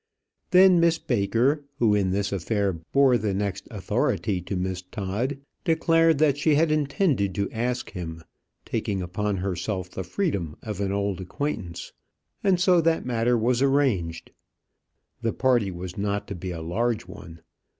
[0.49, 6.17] Then Miss Baker, who in this affair bore the next authority to Miss Todd, declared
[6.17, 8.23] that she had intended to ask him,
[8.65, 11.93] taking upon herself the freedom of an old acquaintance;
[12.43, 14.31] and so that matter was arranged.
[15.21, 17.41] The party was not to be a large one.